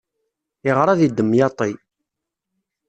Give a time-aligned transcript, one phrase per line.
[0.69, 1.71] Iɣṛa di demyaṭi.